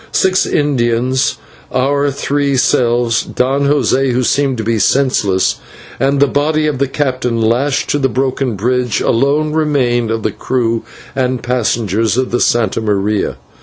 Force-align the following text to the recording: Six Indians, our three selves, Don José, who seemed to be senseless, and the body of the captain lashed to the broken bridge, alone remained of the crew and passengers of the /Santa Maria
Six 0.11 0.47
Indians, 0.47 1.37
our 1.71 2.09
three 2.09 2.57
selves, 2.57 3.21
Don 3.21 3.65
José, 3.67 4.13
who 4.13 4.23
seemed 4.23 4.57
to 4.57 4.63
be 4.63 4.79
senseless, 4.79 5.57
and 5.99 6.19
the 6.19 6.25
body 6.25 6.65
of 6.65 6.79
the 6.79 6.87
captain 6.87 7.39
lashed 7.39 7.91
to 7.91 7.99
the 7.99 8.09
broken 8.09 8.55
bridge, 8.55 8.99
alone 8.99 9.53
remained 9.53 10.09
of 10.09 10.23
the 10.23 10.31
crew 10.31 10.81
and 11.15 11.43
passengers 11.43 12.17
of 12.17 12.31
the 12.31 12.39
/Santa 12.39 12.81
Maria 12.81 13.37